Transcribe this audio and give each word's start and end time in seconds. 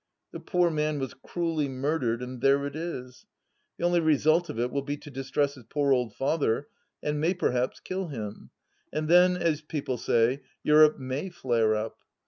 The 0.31 0.39
poor 0.39 0.71
man 0.71 0.97
was 0.97 1.13
crueUy 1.13 1.69
murdered, 1.69 2.23
and 2.23 2.41
there 2.41 2.65
it 2.65 2.75
is! 2.75 3.27
The 3.77 3.85
only 3.85 3.99
result 3.99 4.49
of 4.49 4.59
it 4.59 4.71
will 4.71 4.81
be 4.81 4.97
to 4.97 5.11
distress 5.11 5.53
his 5.53 5.65
poor 5.69 5.93
old 5.93 6.15
father, 6.15 6.69
and 7.03 7.21
may 7.21 7.35
perhaps 7.35 7.79
kill 7.79 8.07
him, 8.07 8.49
and 8.91 9.07
then, 9.07 9.37
as 9.37 9.61
people 9.61 9.99
say, 9.99 10.41
Europe 10.63 10.97
may 10.97 11.29
flare 11.29 11.75
up. 11.75 11.99